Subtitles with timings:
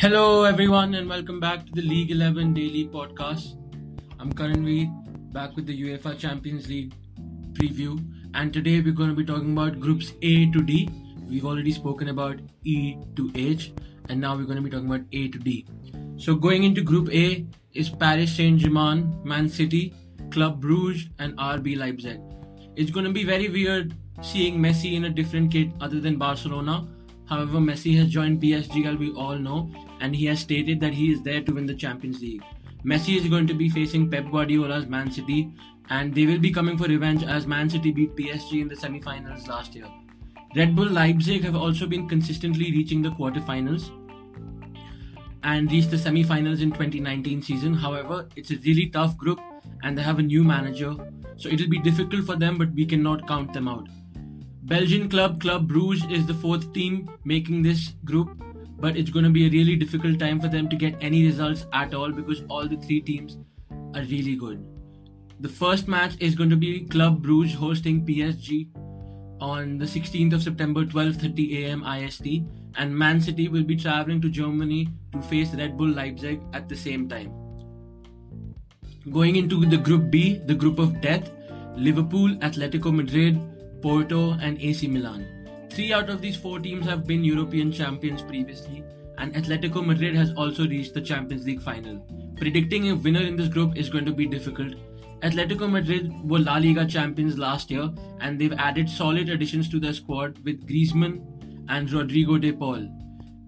[0.00, 3.58] Hello, everyone, and welcome back to the League 11 Daily Podcast.
[4.18, 4.88] I'm Veer,
[5.30, 6.94] back with the UEFA Champions League
[7.52, 8.02] preview,
[8.32, 10.88] and today we're going to be talking about groups A to D.
[11.28, 13.74] We've already spoken about E to H,
[14.08, 15.66] and now we're going to be talking about A to D.
[16.16, 17.44] So, going into Group A
[17.74, 19.92] is Paris Saint Germain, Man City,
[20.30, 22.22] Club Bruges, and RB Leipzig.
[22.74, 26.86] It's going to be very weird seeing Messi in a different kit other than Barcelona.
[27.30, 31.12] However, Messi has joined PSG, as we all know, and he has stated that he
[31.12, 32.42] is there to win the Champions League.
[32.84, 35.52] Messi is going to be facing Pep Guardiola's Man City,
[35.90, 39.00] and they will be coming for revenge as Man City beat PSG in the semi
[39.00, 39.86] finals last year.
[40.56, 43.90] Red Bull Leipzig have also been consistently reaching the quarterfinals
[45.44, 47.74] and reached the semi finals in 2019 season.
[47.74, 49.38] However, it's a really tough group
[49.84, 50.96] and they have a new manager,
[51.36, 53.88] so it'll be difficult for them, but we cannot count them out.
[54.70, 58.28] Belgian club Club Bruges is the fourth team making this group
[58.78, 61.66] but it's going to be a really difficult time for them to get any results
[61.72, 63.36] at all because all the three teams
[63.96, 64.64] are really good.
[65.40, 68.68] The first match is going to be Club Bruges hosting PSG
[69.40, 71.84] on the 16th of September 12:30 a.m.
[71.96, 72.40] IST
[72.76, 76.82] and Man City will be traveling to Germany to face Red Bull Leipzig at the
[76.86, 77.32] same time.
[79.20, 81.32] Going into the group B, the group of death,
[81.76, 83.48] Liverpool, Atletico Madrid,
[83.80, 85.26] Porto and AC Milan.
[85.70, 88.84] Three out of these four teams have been European champions previously,
[89.18, 91.98] and Atletico Madrid has also reached the Champions League final.
[92.36, 94.74] Predicting a winner in this group is going to be difficult.
[95.22, 99.92] Atletico Madrid were La Liga champions last year, and they've added solid additions to their
[99.92, 101.22] squad with Griezmann
[101.68, 102.88] and Rodrigo de Paul,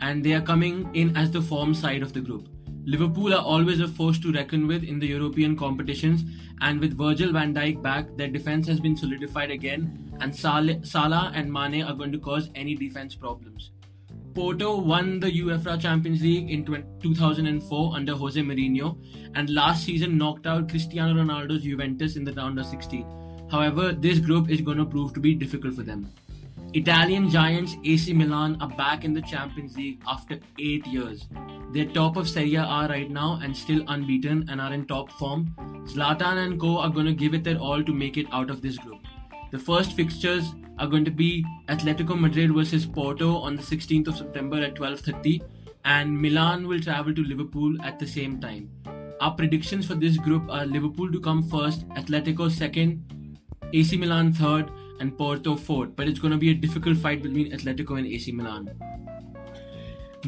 [0.00, 2.48] and they are coming in as the form side of the group.
[2.90, 6.22] Liverpool are always a force to reckon with in the European competitions,
[6.62, 11.52] and with Virgil van Dijk back, their defense has been solidified again, and Salah and
[11.52, 13.72] Mane are going to cause any defense problems.
[14.32, 18.96] Porto won the UEFA Champions League in 2004 under Jose Mourinho,
[19.34, 23.04] and last season knocked out Cristiano Ronaldo's Juventus in the round of 16.
[23.50, 26.10] However, this group is going to prove to be difficult for them.
[26.74, 31.26] Italian giants AC Milan are back in the Champions League after 8 years.
[31.72, 35.54] They're top of Serie A right now and still unbeaten and are in top form.
[35.86, 38.60] Zlatan and co are going to give it their all to make it out of
[38.60, 39.00] this group.
[39.50, 44.18] The first fixtures are going to be Atletico Madrid versus Porto on the 16th of
[44.18, 45.40] September at 12:30
[45.86, 48.68] and Milan will travel to Liverpool at the same time.
[49.22, 53.38] Our predictions for this group are Liverpool to come first, Atletico second,
[53.72, 54.70] AC Milan third,
[55.00, 58.32] and Porto fourth, but it's going to be a difficult fight between Atletico and AC
[58.32, 58.70] Milan.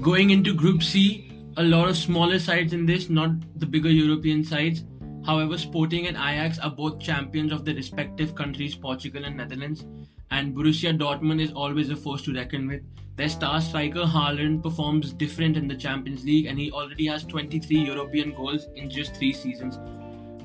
[0.00, 4.44] Going into Group C, a lot of smaller sides in this, not the bigger European
[4.44, 4.84] sides.
[5.24, 9.84] However, Sporting and Ajax are both champions of their respective countries, Portugal and Netherlands,
[10.30, 12.82] and Borussia Dortmund is always a force to reckon with.
[13.16, 17.76] Their star striker Haaland performs different in the Champions League and he already has 23
[17.76, 19.76] European goals in just 3 seasons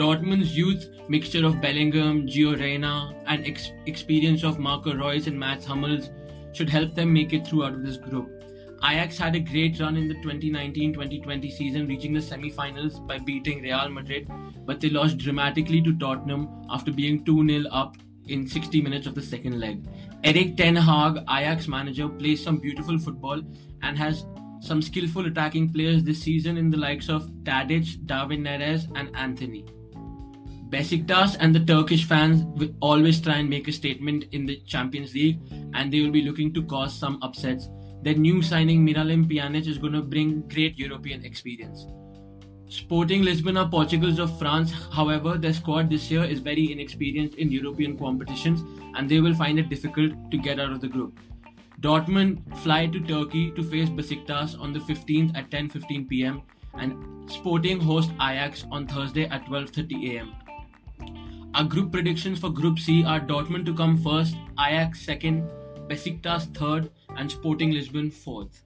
[0.00, 5.66] Dortmund's youth mixture of Bellingham, Gio Reyna, and ex- experience of Marco Reus and Mats
[5.66, 6.08] Hummels
[6.54, 8.30] should help them make it through out of this group.
[8.82, 13.90] Ajax had a great run in the 2019-2020 season, reaching the semi-finals by beating Real
[13.90, 14.26] Madrid,
[14.64, 19.20] but they lost dramatically to Tottenham after being 2-0 up in 60 minutes of the
[19.20, 19.84] second leg.
[20.24, 23.42] Erik Ten Hag, Ajax manager, plays some beautiful football
[23.82, 24.24] and has
[24.60, 29.66] some skillful attacking players this season in the likes of Tadic, David Neres, and Antony.
[30.70, 35.12] Besiktas and the Turkish fans will always try and make a statement in the Champions
[35.14, 35.40] League
[35.74, 37.68] and they will be looking to cause some upsets.
[38.02, 41.86] Their new signing Miralem Pjanic is going to bring great European experience.
[42.68, 47.50] Sporting Lisbon are Portugals of France, however, their squad this year is very inexperienced in
[47.50, 48.62] European competitions
[48.94, 51.18] and they will find it difficult to get out of the group.
[51.80, 56.42] Dortmund fly to Turkey to face Besiktas on the 15th at 10:15 pm
[56.74, 56.94] and
[57.28, 60.30] Sporting host Ajax on Thursday at 12:30 am.
[61.52, 65.50] Our group predictions for Group C are Dortmund to come first, Ajax second,
[65.88, 68.62] Besiktas third, and Sporting Lisbon fourth.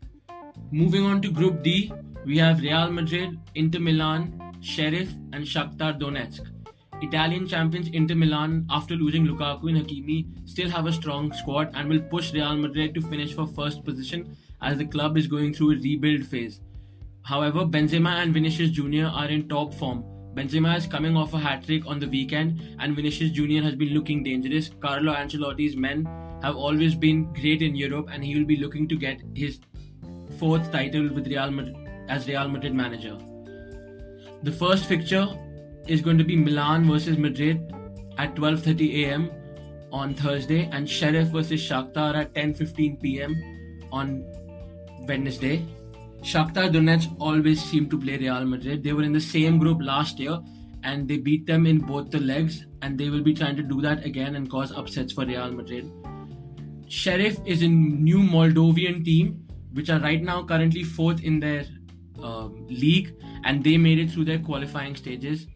[0.71, 1.91] Moving on to Group D,
[2.27, 6.43] we have Real Madrid, Inter Milan, Sheriff, and Shakhtar Donetsk.
[7.01, 11.89] Italian champions Inter Milan, after losing Lukaku and Hakimi, still have a strong squad and
[11.89, 15.73] will push Real Madrid to finish for first position as the club is going through
[15.73, 16.61] a rebuild phase.
[17.23, 19.07] However, Benzema and Vinicius Jr.
[19.07, 20.05] are in top form
[20.35, 23.63] Benzema is coming off a hat trick on the weekend, and Vinicius Jr.
[23.63, 24.71] has been looking dangerous.
[24.81, 26.07] Carlo Ancelotti's men
[26.43, 29.61] have always been great in Europe, and he will be looking to get his
[30.39, 31.77] fourth title with Real Madrid
[32.09, 33.17] as Real Madrid manager.
[34.43, 35.29] The first fixture
[35.87, 37.73] is going to be Milan versus Madrid
[38.19, 39.31] at 12:30 a.m.
[39.93, 43.37] on Thursday, and Sheriff versus Shakhtar at 10:15 p.m.
[43.93, 44.25] on
[45.07, 45.65] Wednesday.
[46.25, 48.83] Shakhtar Donetsk always seem to play Real Madrid.
[48.83, 50.39] They were in the same group last year
[50.83, 53.83] and they beat them in both the legs and they will be trying to do
[53.83, 55.93] that again and cause upsets for Real Madrid.
[56.89, 61.67] Sheriff is a new Moldovan team which are right now currently fourth in their
[62.23, 65.47] um, league and they made it through their qualifying stages.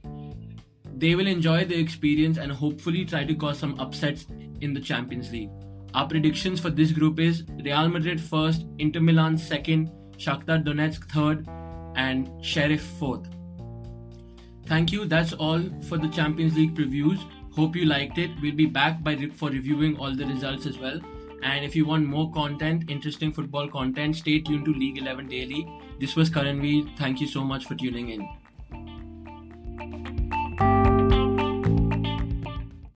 [0.95, 4.27] They will enjoy the experience and hopefully try to cause some upsets
[4.61, 5.51] in the Champions League.
[5.95, 11.49] Our predictions for this group is Real Madrid first, Inter Milan second, Shakhtar Donetsk third,
[11.97, 13.29] and Sheriff fourth.
[14.67, 15.05] Thank you.
[15.07, 17.21] That's all for the Champions League previews.
[17.57, 18.31] Hope you liked it.
[18.43, 21.01] We'll be back by re- for reviewing all the results as well.
[21.43, 25.67] And if you want more content, interesting football content, stay tuned to League 11 Daily.
[26.01, 26.97] This was Karanveer.
[26.99, 28.29] Thank you so much for tuning in.